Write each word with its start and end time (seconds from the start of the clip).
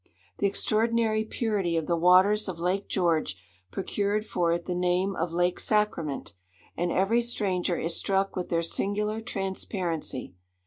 The 0.39 0.47
extraordinary 0.47 1.23
purity 1.23 1.77
of 1.77 1.85
the 1.85 1.95
waters 1.95 2.47
of 2.49 2.59
Lake 2.59 2.87
George 2.87 3.37
procured 3.69 4.25
for 4.25 4.51
it 4.51 4.65
the 4.65 4.73
name 4.73 5.15
of 5.15 5.31
Lake 5.31 5.59
Sacrament; 5.59 6.33
and 6.75 6.91
every 6.91 7.21
stranger 7.21 7.77
is 7.79 7.95
struck 7.95 8.35
with 8.35 8.49
their 8.49 8.63
singular 8.63 9.21
transparency. 9.21 10.33